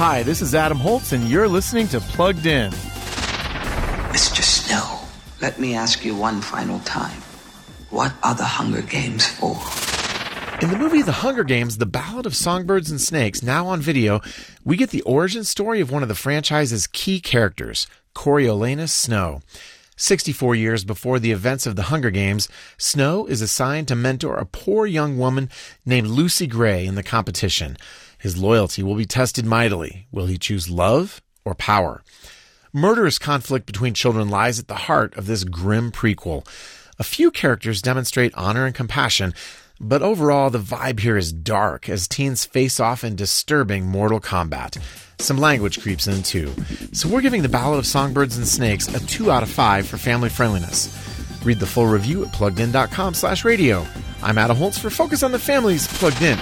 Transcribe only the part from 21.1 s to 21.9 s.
the events of the